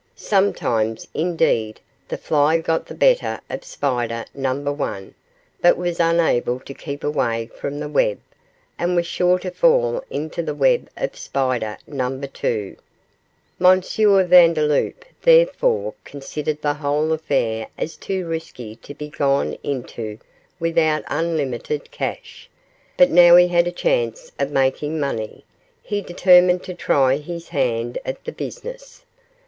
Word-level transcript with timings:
Sometimes, 0.15 1.07
indeed, 1.13 1.79
the 2.07 2.17
fly 2.17 2.57
got 2.57 2.87
the 2.87 2.95
better 2.95 3.39
of 3.51 3.63
spider 3.63 4.25
number 4.33 4.71
one, 4.73 5.13
but 5.61 5.77
was 5.77 5.99
unable 5.99 6.59
to 6.61 6.73
keep 6.73 7.03
away 7.03 7.51
from 7.55 7.79
the 7.79 7.87
web, 7.87 8.19
and 8.79 8.95
was 8.95 9.05
sure 9.05 9.37
to 9.37 9.51
fall 9.51 10.03
into 10.09 10.41
the 10.41 10.55
web 10.55 10.89
of 10.97 11.15
spider 11.15 11.77
number 11.85 12.25
two. 12.25 12.77
M. 13.63 13.79
Vandeloup, 13.83 15.05
therefore, 15.21 15.93
considered 16.03 16.63
the 16.63 16.73
whole 16.73 17.11
affair 17.11 17.67
as 17.77 17.95
too 17.95 18.25
risky 18.27 18.77
to 18.77 18.95
be 18.95 19.07
gone 19.07 19.55
into 19.61 20.17
without 20.59 21.03
unlimited 21.09 21.91
cash; 21.91 22.49
but 22.97 23.11
now 23.11 23.35
he 23.35 23.49
had 23.49 23.67
a 23.67 23.71
chance 23.71 24.31
of 24.39 24.49
making 24.49 24.99
money, 24.99 25.45
he 25.83 26.01
determined 26.01 26.63
to 26.63 26.73
try 26.73 27.17
his 27.17 27.49
hand 27.49 27.99
at 28.03 28.23
the 28.23 28.31
business. 28.31 29.03